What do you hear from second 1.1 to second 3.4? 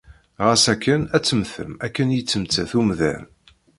ad temmtem akken yettmettat umdan.